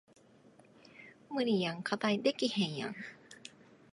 [1.29, 2.95] 無理やん課題できへんやん